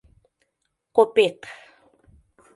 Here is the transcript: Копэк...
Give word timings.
Копэк... 0.95 1.39